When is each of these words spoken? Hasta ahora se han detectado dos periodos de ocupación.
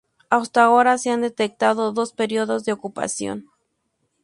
Hasta 0.31 0.63
ahora 0.63 0.97
se 0.97 1.11
han 1.11 1.21
detectado 1.21 1.91
dos 1.91 2.11
periodos 2.11 2.65
de 2.65 2.71
ocupación. 2.73 3.51